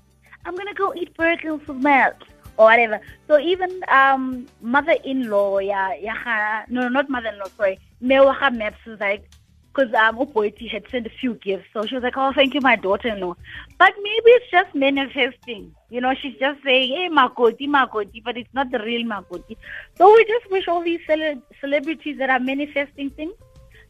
I'm 0.46 0.56
to 0.56 0.74
go 0.74 0.94
eat 0.96 1.16
burgers 1.16 1.60
with 1.68 1.78
Maps 1.78 2.26
or 2.58 2.66
whatever. 2.66 3.00
So 3.28 3.40
even 3.40 3.82
um, 3.90 4.48
mother-in-law, 4.62 5.60
yeah, 5.60 5.94
yeah, 5.96 6.66
no, 6.70 6.88
not 6.88 7.10
mother-in-law, 7.10 7.50
sorry, 7.58 7.80
Mewaha 8.02 8.56
Maps 8.56 8.80
is 8.86 9.00
like, 9.00 9.30
because 9.74 9.94
um, 9.94 10.18
Upoiti 10.18 10.70
had 10.70 10.90
sent 10.90 11.06
a 11.06 11.10
few 11.10 11.36
gifts. 11.36 11.68
So 11.74 11.86
she 11.86 11.96
was 11.96 12.04
like, 12.04 12.18
oh, 12.18 12.34
thank 12.34 12.54
you, 12.54 12.62
my 12.62 12.76
daughter-in-law. 12.76 13.36
But 13.78 13.94
maybe 14.02 14.30
it's 14.32 14.52
just 14.52 14.74
manifesting. 14.74 15.76
You 15.90 16.02
know, 16.02 16.14
she's 16.16 16.36
just 16.38 16.64
saying, 16.64 16.94
hey, 16.94 17.10
Makoti, 17.10 17.68
Makoti, 17.68 18.24
but 18.24 18.38
it's 18.38 18.54
not 18.54 18.72
the 18.72 18.80
real 18.80 19.06
Makoti. 19.06 19.56
So 19.98 20.14
we 20.14 20.26
just 20.26 20.50
wish 20.52 20.68
all 20.68 20.82
these 20.82 21.02
cele- 21.06 21.42
celebrities 21.62 22.18
that 22.18 22.30
are 22.30 22.40
manifesting 22.40 23.10
things 23.12 23.34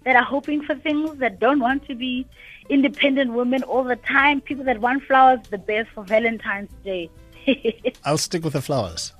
that 0.03 0.15
are 0.15 0.23
hoping 0.23 0.61
for 0.61 0.75
things, 0.75 1.17
that 1.17 1.39
don't 1.39 1.59
want 1.59 1.85
to 1.87 1.95
be 1.95 2.25
independent 2.69 3.33
women 3.33 3.63
all 3.63 3.83
the 3.83 3.95
time, 3.97 4.41
people 4.41 4.63
that 4.65 4.79
want 4.79 5.03
flowers, 5.03 5.39
the 5.49 5.57
best 5.57 5.89
for 5.89 6.03
Valentine's 6.03 6.71
Day. 6.83 7.09
I'll 8.05 8.17
stick 8.17 8.43
with 8.43 8.53
the 8.53 8.61
flowers. 8.61 9.13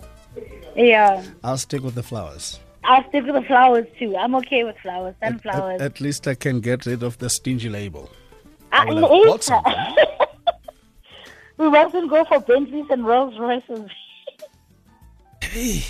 Yeah. 0.76 1.24
I'll 1.44 1.58
stick 1.58 1.82
with 1.82 1.96
the 1.96 2.04
flowers. 2.04 2.60
I'll 2.90 3.08
stick 3.10 3.24
with 3.24 3.36
the 3.36 3.44
flowers 3.44 3.86
too. 4.00 4.18
I'm 4.18 4.34
okay 4.38 4.64
with 4.64 4.76
flowers. 4.80 5.14
Sunflowers. 5.22 5.80
At, 5.80 5.82
at, 5.82 5.92
at 5.92 6.02
least 6.02 6.28
I 6.28 6.34
can 6.34 6.60
get 6.60 6.88
rid 6.88 7.04
of 7.04 7.20
the 7.20 7.30
stingy 7.30 7.70
label. 7.70 8.10
I, 8.72 8.82
I 8.82 8.86
will 8.86 9.32
have 9.32 9.44
something. 9.44 9.74
we 11.58 11.70
mustn't 11.70 12.10
go 12.10 12.26
for 12.26 12.40
Bentleys 12.40 12.88
and 12.90 13.06
Rolls 13.06 13.38
Royces. 13.38 13.92
hey, 15.42 15.84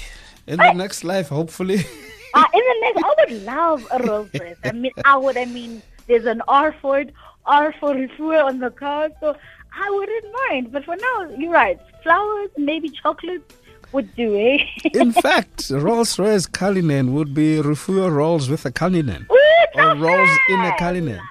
in 0.46 0.58
the 0.58 0.74
next 0.74 1.06
life, 1.06 1.30
hopefully. 1.30 1.86
Uh, 2.34 2.46
in 2.54 2.60
the 2.60 2.78
next, 2.82 3.04
I 3.06 3.16
would 3.18 3.44
love 3.44 3.88
a 3.92 4.04
Rolls 4.04 4.30
Royce. 4.38 4.58
I 4.66 4.74
mean, 4.74 4.92
I 5.06 5.16
would. 5.16 5.38
I 5.38 5.46
mean, 5.46 5.82
there's 6.08 6.26
an 6.26 6.42
R 6.50 6.76
for 6.82 7.00
it, 7.00 7.14
R 7.46 7.74
for 7.80 7.96
refuel 7.96 8.46
on 8.46 8.60
the 8.60 8.72
car, 8.72 9.10
so 9.22 9.38
I 9.74 9.90
wouldn't 9.90 10.36
mind. 10.50 10.74
But 10.74 10.84
for 10.84 10.98
now, 10.98 11.30
you're 11.38 11.54
right. 11.54 11.80
Flowers, 12.04 12.50
maybe 12.58 12.90
chocolates 12.90 13.56
would 13.92 14.16
do, 14.16 14.36
eh? 14.38 14.58
in 14.94 15.12
fact, 15.26 15.70
Rolls 15.70 16.18
Royce 16.20 16.46
Cullinan 16.46 17.14
would 17.14 17.34
be 17.34 17.60
refuel 17.62 18.10
rolls 18.12 18.50
with 18.50 18.66
a 18.66 18.72
Cullinan. 18.72 19.28
or 19.76 19.96
rolls 19.96 20.30
in 20.50 20.60
a 20.60 20.76
Cullinan. 20.78 21.22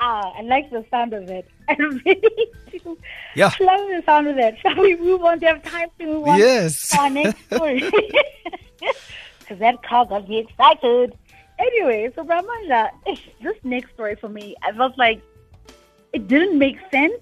Ah, 0.00 0.32
I 0.38 0.42
like 0.42 0.70
the 0.70 0.84
sound 0.90 1.12
of 1.12 1.28
it. 1.28 1.46
I 1.68 1.74
really 1.74 2.46
do. 2.70 2.96
Yeah. 3.34 3.50
Love 3.60 3.80
the 3.88 4.02
sound 4.06 4.28
of 4.28 4.38
it. 4.38 4.56
Shall 4.60 4.76
we 4.76 4.96
move 4.96 5.22
on? 5.22 5.40
Do 5.40 5.46
have 5.46 5.62
time 5.64 5.88
to 5.98 6.06
move 6.06 6.28
on? 6.28 6.38
Yes. 6.38 6.96
Our 6.98 7.10
next 7.10 7.44
story. 7.46 7.82
Because 9.40 9.60
that 9.60 9.82
car 9.82 10.04
got 10.04 10.28
me 10.28 10.40
excited. 10.40 11.16
Anyway, 11.58 12.12
so 12.14 12.22
Brahmanja, 12.22 12.90
this 13.42 13.54
next 13.64 13.92
story 13.94 14.14
for 14.14 14.28
me, 14.28 14.54
I 14.62 14.72
felt 14.72 14.96
like 14.98 15.22
it 16.12 16.28
didn't 16.28 16.58
make 16.58 16.76
sense, 16.90 17.14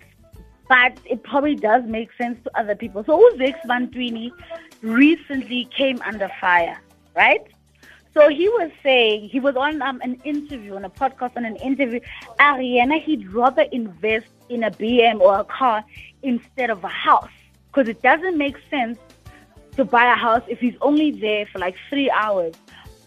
but 0.68 0.98
it 1.04 1.22
probably 1.22 1.54
does 1.54 1.84
make 1.84 2.10
sense 2.14 2.42
to 2.44 2.58
other 2.58 2.74
people. 2.74 3.04
So 3.04 3.18
Uzix 3.18 3.54
Bantwini 3.66 4.30
recently 4.82 5.66
came 5.66 6.00
under 6.02 6.30
fire, 6.40 6.78
right? 7.14 7.46
So 8.14 8.30
he 8.30 8.48
was 8.48 8.70
saying, 8.82 9.28
he 9.28 9.40
was 9.40 9.56
on 9.56 9.82
um, 9.82 10.00
an 10.02 10.18
interview, 10.24 10.74
on 10.74 10.84
a 10.86 10.90
podcast, 10.90 11.36
on 11.36 11.44
an 11.44 11.56
interview, 11.56 12.00
Ariana, 12.40 13.02
he'd 13.02 13.30
rather 13.30 13.62
invest 13.72 14.28
in 14.48 14.64
a 14.64 14.70
BM 14.70 15.20
or 15.20 15.38
a 15.38 15.44
car 15.44 15.84
instead 16.22 16.70
of 16.70 16.82
a 16.82 16.88
house. 16.88 17.28
Because 17.66 17.88
it 17.88 18.00
doesn't 18.00 18.38
make 18.38 18.56
sense 18.70 18.98
to 19.76 19.84
buy 19.84 20.10
a 20.10 20.16
house 20.16 20.42
if 20.48 20.58
he's 20.60 20.76
only 20.80 21.10
there 21.10 21.44
for 21.44 21.58
like 21.58 21.76
three 21.90 22.10
hours. 22.10 22.54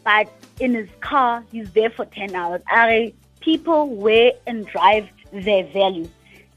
But 0.04 0.32
in 0.60 0.76
his 0.76 0.90
car, 1.02 1.44
he's 1.52 1.72
there 1.72 1.90
for 1.90 2.06
10 2.06 2.36
hours. 2.36 2.62
Ari, 2.72 3.16
people 3.40 3.90
weigh 3.96 4.34
and 4.46 4.68
drive 4.68 5.10
their 5.32 5.66
value. 5.66 6.08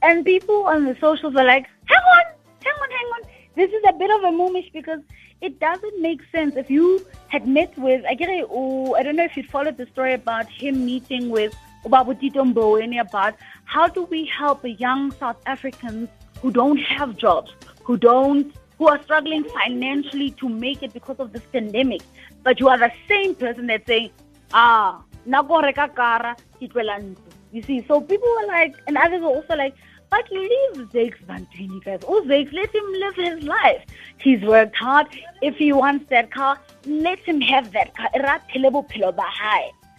And 0.03 0.25
people 0.25 0.65
on 0.65 0.85
the 0.85 0.97
socials 1.01 1.37
are 1.37 1.45
like, 1.45 1.67
hang 1.85 2.05
on, 2.17 2.25
hang 2.65 2.75
on, 2.83 2.91
hang 2.91 3.07
on. 3.15 3.21
This 3.55 3.71
is 3.71 3.83
a 3.89 3.93
bit 3.93 4.11
of 4.11 4.23
a 4.25 4.37
moomish 4.37 4.73
because 4.73 5.01
it 5.41 5.59
doesn't 5.61 6.01
make 6.01 6.21
sense 6.31 6.57
if 6.57 6.71
you 6.71 7.05
had 7.29 7.47
met 7.47 7.77
with 7.77 8.05
I 8.07 8.13
I 8.13 9.03
don't 9.03 9.17
know 9.17 9.25
if 9.25 9.37
you 9.37 9.43
followed 9.45 9.77
the 9.77 9.87
story 9.87 10.15
about 10.15 10.49
him 10.49 10.87
meeting 10.87 11.31
with 11.31 11.55
Ubabutito 11.85 12.53
Mboweni 12.53 13.01
about 13.01 13.35
how 13.65 13.89
do 13.89 14.05
we 14.05 14.25
help 14.27 14.61
young 14.65 15.11
South 15.13 15.41
Africans 15.47 16.09
who 16.41 16.51
don't 16.51 16.79
have 16.79 17.17
jobs, 17.17 17.53
who 17.83 17.97
don't 17.97 18.53
who 18.79 18.89
are 18.89 19.01
struggling 19.03 19.45
financially 19.45 20.31
to 20.33 20.49
make 20.49 20.83
it 20.83 20.93
because 20.93 21.19
of 21.19 21.33
this 21.33 21.43
pandemic. 21.53 22.03
But 22.43 22.59
you 22.59 22.69
are 22.69 22.79
the 22.79 22.93
same 23.09 23.35
person 23.35 23.67
that's 23.67 23.87
saying, 23.87 24.11
ah, 24.53 25.03
na 25.25 25.43
reka 25.43 25.89
kara, 25.95 26.37
you 26.59 27.63
see, 27.63 27.85
so 27.87 28.01
people 28.01 28.29
were 28.41 28.47
like, 28.47 28.75
and 28.87 28.97
others 28.97 29.21
were 29.21 29.29
also 29.29 29.55
like, 29.57 29.75
but 30.13 30.31
leave 30.31 30.89
Zakes 30.93 31.25
Bantwini, 31.25 31.83
guys. 31.83 32.01
Oh, 32.07 32.23
Zakes, 32.27 32.53
let 32.53 32.75
him 32.75 32.85
live 33.05 33.15
his 33.15 33.43
life. 33.45 33.83
He's 34.19 34.43
worked 34.43 34.77
hard. 34.77 35.07
If 35.41 35.57
he 35.57 35.73
wants 35.73 36.11
that 36.11 36.31
car, 36.31 36.59
let 36.85 37.19
him 37.21 37.41
have 37.41 37.73
that 37.73 37.97
car. 37.97 38.11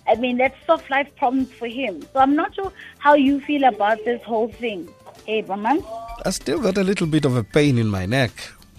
I 0.05 0.15
mean, 0.19 0.37
that's 0.37 0.55
soft 0.67 0.91
life 0.91 1.09
problems 1.15 1.51
for 1.53 1.67
him. 1.67 2.03
So 2.13 2.19
I'm 2.19 2.35
not 2.35 2.53
sure 2.53 2.71
how 2.99 3.15
you 3.15 3.41
feel 3.41 3.63
about 3.63 4.05
this 4.05 4.21
whole 4.21 4.49
thing. 4.49 4.87
Hey, 5.25 5.41
Brahman? 5.41 5.83
I 6.23 6.29
still 6.29 6.59
got 6.59 6.77
a 6.77 6.83
little 6.83 7.07
bit 7.07 7.25
of 7.25 7.35
a 7.35 7.43
pain 7.43 7.79
in 7.79 7.87
my 7.87 8.05
neck. 8.05 8.33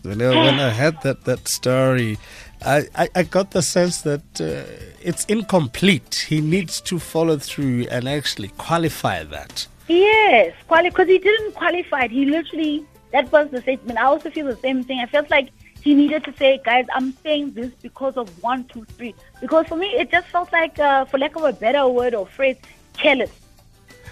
You 0.04 0.14
know, 0.14 0.30
when 0.30 0.60
I 0.60 0.70
had 0.70 1.02
that, 1.02 1.24
that 1.24 1.48
story, 1.48 2.16
I, 2.64 2.86
I, 2.94 3.08
I 3.16 3.22
got 3.24 3.50
the 3.50 3.62
sense 3.62 4.02
that 4.02 4.40
uh, 4.40 4.70
it's 5.02 5.24
incomplete. 5.24 6.26
He 6.28 6.40
needs 6.40 6.80
to 6.82 7.00
follow 7.00 7.38
through 7.38 7.88
and 7.90 8.08
actually 8.08 8.48
qualify 8.56 9.24
that. 9.24 9.66
Yes, 9.88 10.54
because 10.68 11.08
he 11.08 11.18
didn't 11.18 11.52
qualify. 11.54 12.08
He 12.08 12.24
literally, 12.24 12.86
that 13.12 13.30
was 13.30 13.50
the 13.50 13.60
statement. 13.60 13.98
I 13.98 14.04
also 14.04 14.30
feel 14.30 14.46
the 14.46 14.56
same 14.56 14.82
thing. 14.82 15.00
I 15.00 15.06
felt 15.06 15.30
like 15.30 15.50
he 15.82 15.94
needed 15.94 16.24
to 16.24 16.32
say, 16.36 16.60
guys, 16.64 16.86
I'm 16.94 17.12
saying 17.22 17.52
this 17.52 17.70
because 17.82 18.16
of 18.16 18.42
one, 18.42 18.64
two, 18.64 18.84
three. 18.96 19.14
Because 19.40 19.66
for 19.66 19.76
me, 19.76 19.88
it 19.88 20.10
just 20.10 20.28
felt 20.28 20.52
like, 20.52 20.78
uh, 20.78 21.04
for 21.04 21.18
lack 21.18 21.36
of 21.36 21.44
a 21.44 21.52
better 21.52 21.86
word 21.88 22.14
or 22.14 22.26
phrase, 22.26 22.56
careless. 22.94 23.30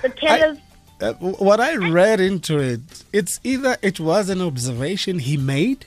The 0.02 0.10
careless. 0.10 0.58
I, 1.00 1.06
uh, 1.06 1.14
what 1.14 1.60
I 1.60 1.76
read 1.76 2.20
into 2.20 2.58
it, 2.58 2.80
it's 3.12 3.40
either 3.42 3.76
it 3.82 3.98
was 3.98 4.28
an 4.28 4.42
observation 4.42 5.18
he 5.18 5.36
made 5.36 5.86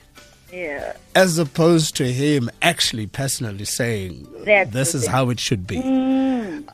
yeah. 0.52 0.94
As 1.14 1.38
opposed 1.38 1.96
to 1.96 2.10
him 2.10 2.50
actually 2.62 3.06
personally 3.06 3.64
saying, 3.64 4.26
That's 4.44 4.70
this 4.70 4.94
is 4.94 5.06
how 5.06 5.30
it 5.30 5.40
should 5.40 5.66
be. 5.66 5.76
Mm, 5.78 6.25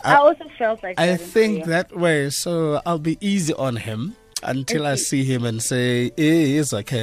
I, 0.04 0.14
I, 0.14 0.16
also 0.16 0.44
felt 0.58 0.82
like 0.82 0.98
I 0.98 1.16
think 1.16 1.64
that 1.66 1.96
way. 1.96 2.30
So 2.30 2.80
I'll 2.86 2.98
be 2.98 3.18
easy 3.20 3.54
on 3.54 3.76
him 3.76 4.16
until 4.42 4.86
I 4.86 4.96
see 4.96 5.24
him 5.24 5.44
and 5.44 5.62
say, 5.62 6.06
eh, 6.18 6.58
it's 6.58 6.72
okay. 6.72 7.02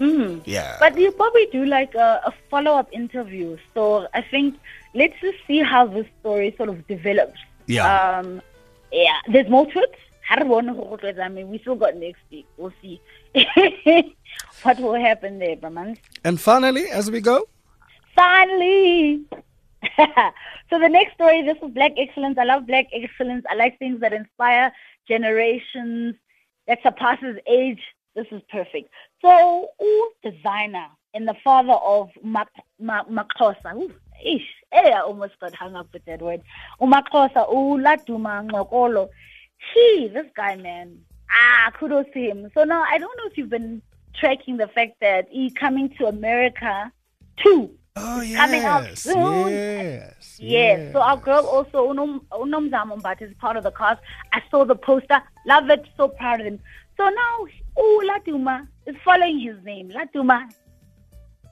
Mm. 0.00 0.42
Yeah. 0.44 0.76
But 0.78 0.98
you 0.98 1.10
probably 1.12 1.46
do 1.46 1.64
like 1.64 1.94
a, 1.94 2.20
a 2.26 2.34
follow 2.50 2.72
up 2.72 2.88
interview. 2.92 3.56
So 3.74 4.08
I 4.14 4.22
think 4.22 4.58
let's 4.94 5.18
just 5.20 5.38
see 5.46 5.62
how 5.62 5.86
this 5.86 6.06
story 6.20 6.54
sort 6.56 6.68
of 6.68 6.86
develops. 6.86 7.38
Yeah. 7.66 8.18
Um, 8.18 8.42
yeah, 8.92 9.20
there's 9.28 9.48
more 9.48 9.66
to 9.66 9.78
it. 9.78 9.94
I 10.28 11.28
mean, 11.28 11.48
we 11.48 11.58
still 11.58 11.76
got 11.76 11.96
next 11.96 12.20
week. 12.30 12.46
We'll 12.56 12.72
see 12.82 13.00
what 14.62 14.78
will 14.80 14.94
happen 14.94 15.38
there, 15.38 15.56
Brahman. 15.56 15.98
And 16.24 16.40
finally, 16.40 16.88
as 16.88 17.10
we 17.10 17.20
go, 17.20 17.48
finally. 18.14 19.24
so 20.70 20.78
the 20.78 20.88
next 20.88 21.14
story, 21.14 21.42
this 21.42 21.56
is 21.62 21.70
Black 21.72 21.92
Excellence. 21.96 22.38
I 22.38 22.44
love 22.44 22.66
Black 22.66 22.86
Excellence. 22.92 23.44
I 23.50 23.54
like 23.54 23.78
things 23.78 24.00
that 24.00 24.12
inspire 24.12 24.72
generations, 25.08 26.14
that 26.66 26.78
surpasses 26.82 27.36
age. 27.46 27.80
This 28.14 28.26
is 28.30 28.42
perfect. 28.50 28.90
So, 29.22 29.68
ooh, 29.82 30.10
designer 30.22 30.86
and 31.14 31.28
the 31.28 31.34
father 31.44 31.72
of 31.72 32.10
MaXhosa. 32.82 33.90
Ish, 34.24 34.42
hey, 34.72 34.92
I 34.92 35.00
almost 35.00 35.38
got 35.40 35.54
hung 35.54 35.76
up 35.76 35.88
with 35.92 36.04
that 36.06 36.22
word. 36.22 36.42
Umakhosa, 36.80 37.48
Uladuma 37.52 38.48
Ngxokolo. 38.48 39.08
He, 39.74 40.10
this 40.12 40.26
guy, 40.34 40.56
man, 40.56 40.98
ah, 41.30 41.70
kudos 41.78 42.06
to 42.12 42.20
him. 42.20 42.50
So 42.54 42.64
now 42.64 42.84
I 42.90 42.98
don't 42.98 43.16
know 43.18 43.30
if 43.30 43.36
you've 43.36 43.50
been 43.50 43.82
tracking 44.14 44.56
the 44.56 44.68
fact 44.68 44.94
that 45.00 45.28
he 45.30 45.50
coming 45.50 45.90
to 45.98 46.06
America 46.06 46.90
too. 47.42 47.70
Oh 47.96 48.20
yes, 48.20 48.36
coming 48.36 48.62
out 48.64 48.98
soon. 48.98 49.52
Yes, 49.52 50.14
yes. 50.20 50.38
yes. 50.38 50.92
So 50.92 51.00
our 51.00 51.16
girl 51.16 51.46
also 51.46 51.88
uNomzamo 51.88 53.00
Mbatha 53.00 53.22
is 53.22 53.34
part 53.40 53.56
of 53.56 53.64
the 53.64 53.70
cast. 53.70 54.00
I 54.32 54.42
saw 54.50 54.64
the 54.64 54.76
poster, 54.76 55.22
love 55.46 55.70
it, 55.70 55.86
so 55.96 56.08
proud 56.08 56.40
of 56.40 56.46
him. 56.46 56.60
So 56.96 57.08
now, 57.08 57.46
oh 57.76 58.04
Laduma 58.08 58.66
is 58.86 58.96
following 59.04 59.40
his 59.40 59.56
name. 59.64 59.90
Laduma, 59.90 60.50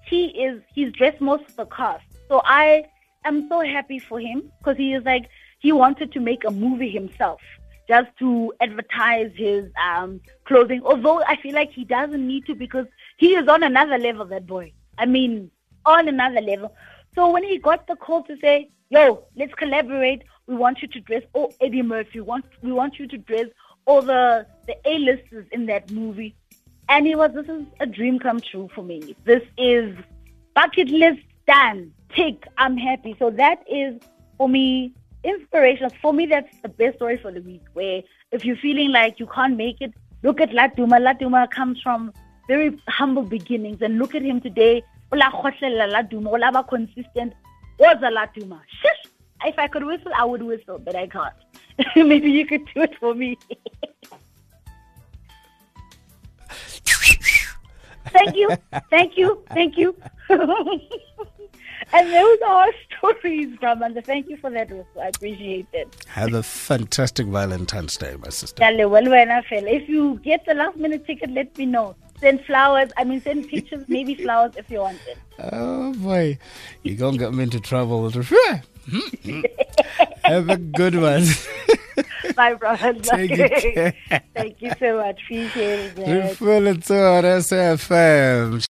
he 0.06 0.26
is 0.26 0.60
he's 0.74 0.92
dressed 0.92 1.20
most 1.20 1.44
of 1.48 1.56
the 1.56 1.66
cast. 1.66 2.04
So 2.28 2.42
I 2.44 2.84
am 3.24 3.48
so 3.48 3.60
happy 3.60 3.98
for 3.98 4.20
him 4.20 4.50
because 4.58 4.76
he 4.76 4.92
is 4.92 5.04
like 5.04 5.28
he 5.60 5.72
wanted 5.72 6.12
to 6.12 6.20
make 6.20 6.44
a 6.44 6.50
movie 6.50 6.90
himself 6.90 7.40
just 7.88 8.08
to 8.18 8.52
advertise 8.60 9.30
his 9.34 9.66
um, 9.82 10.20
clothing. 10.44 10.82
Although 10.84 11.22
I 11.22 11.36
feel 11.36 11.54
like 11.54 11.70
he 11.72 11.84
doesn't 11.84 12.26
need 12.26 12.46
to 12.46 12.54
because 12.54 12.86
he 13.18 13.34
is 13.34 13.48
on 13.48 13.62
another 13.62 13.98
level, 13.98 14.24
that 14.26 14.46
boy. 14.46 14.72
I 14.96 15.06
mean, 15.06 15.50
on 15.86 16.08
another 16.08 16.40
level. 16.40 16.74
So 17.14 17.30
when 17.30 17.44
he 17.44 17.58
got 17.58 17.86
the 17.86 17.96
call 17.96 18.22
to 18.24 18.36
say, 18.40 18.70
yo, 18.90 19.24
let's 19.36 19.54
collaborate, 19.54 20.22
we 20.46 20.56
want 20.56 20.82
you 20.82 20.88
to 20.88 21.00
dress 21.00 21.22
all 21.32 21.54
Eddie 21.60 21.82
Murphy, 21.82 22.20
we 22.20 22.26
want, 22.26 22.44
we 22.62 22.72
want 22.72 22.98
you 22.98 23.06
to 23.06 23.18
dress 23.18 23.46
all 23.86 24.02
the, 24.02 24.46
the 24.66 24.76
A-listers 24.84 25.46
in 25.52 25.66
that 25.66 25.90
movie. 25.90 26.34
And 26.88 27.06
he 27.06 27.14
was, 27.14 27.30
this 27.34 27.48
is 27.48 27.62
a 27.80 27.86
dream 27.86 28.18
come 28.18 28.40
true 28.40 28.68
for 28.74 28.82
me. 28.82 29.16
This 29.24 29.42
is 29.56 29.96
bucket 30.54 30.88
list 30.88 31.22
done. 31.46 31.92
Tick, 32.14 32.46
I'm 32.58 32.76
happy. 32.76 33.16
So 33.18 33.30
that 33.30 33.64
is, 33.70 34.00
for 34.36 34.48
me, 34.48 34.92
inspiration. 35.22 35.90
For 36.02 36.12
me, 36.12 36.26
that's 36.26 36.54
the 36.60 36.68
best 36.68 36.96
story 36.96 37.16
for 37.16 37.32
the 37.32 37.40
week. 37.40 37.62
Where 37.72 38.02
if 38.32 38.44
you're 38.44 38.56
feeling 38.56 38.90
like 38.92 39.18
you 39.18 39.26
can't 39.26 39.56
make 39.56 39.80
it, 39.80 39.94
look 40.22 40.40
at 40.40 40.50
Laduma. 40.50 41.00
Laduma 41.00 41.50
comes 41.50 41.80
from 41.80 42.12
very 42.46 42.78
humble 42.88 43.22
beginnings, 43.22 43.80
and 43.80 43.98
look 43.98 44.14
at 44.14 44.22
him 44.22 44.40
today. 44.40 44.82
Laduma, 45.14 46.68
consistent. 46.68 47.32
Was 47.78 47.96
a 48.02 48.10
Laduma. 48.10 48.60
Shish! 48.80 49.12
If 49.44 49.58
I 49.58 49.68
could 49.68 49.84
whistle, 49.84 50.12
I 50.16 50.24
would 50.24 50.42
whistle, 50.42 50.78
but 50.78 50.96
I 50.96 51.06
can't. 51.06 51.34
Maybe 51.96 52.30
you 52.30 52.46
could 52.46 52.64
do 52.74 52.82
it 52.82 52.94
for 52.98 53.14
me. 53.14 53.36
thank 58.06 58.36
you, 58.36 58.48
thank 58.90 59.16
you, 59.16 59.44
thank 59.50 59.76
you. 59.76 59.96
And 61.92 62.12
those 62.12 62.38
are 62.46 62.68
stories, 62.96 63.56
Brahmanda. 63.60 64.02
Thank 64.02 64.28
you 64.28 64.36
for 64.38 64.50
that. 64.50 64.68
I 65.00 65.08
appreciate 65.08 65.66
it. 65.72 66.04
Have 66.08 66.34
a 66.34 66.42
fantastic 66.42 67.26
Valentine's 67.26 67.96
Day, 67.96 68.16
my 68.16 68.30
sister. 68.30 68.62
If 68.62 69.88
you 69.88 70.20
get 70.24 70.44
the 70.46 70.54
last 70.54 70.76
minute 70.76 71.06
ticket, 71.06 71.30
let 71.30 71.56
me 71.56 71.66
know. 71.66 71.94
Send 72.24 72.42
flowers. 72.46 72.90
I 72.96 73.04
mean, 73.04 73.20
send 73.20 73.50
pictures, 73.50 73.84
maybe 73.88 74.14
flowers 74.14 74.52
if 74.56 74.70
you 74.70 74.78
want 74.78 74.98
it. 75.06 75.18
Oh, 75.38 75.92
boy. 75.92 76.38
You're 76.82 76.96
going 76.96 77.12
to 77.12 77.18
get 77.18 77.34
me 77.34 77.42
into 77.42 77.60
trouble. 77.60 78.10
Have 80.24 80.48
a 80.48 80.56
good 80.56 80.94
one. 80.94 81.26
Bye, 82.34 82.54
brother. 82.54 82.94
Thank 82.94 84.62
you 84.62 84.72
so 84.78 84.96
much. 84.96 85.20
Appreciate 85.22 85.98
it. 85.98 86.36
Full 86.38 86.66
of 86.66 86.78
SFM. 86.78 88.62